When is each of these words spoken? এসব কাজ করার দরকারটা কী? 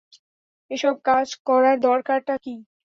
এসব 0.71 0.95
কাজ 1.07 1.27
করার 1.47 1.77
দরকারটা 1.81 2.35
কী? 2.37 2.55